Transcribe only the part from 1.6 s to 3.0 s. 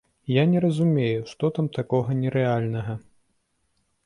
такога нерэальнага!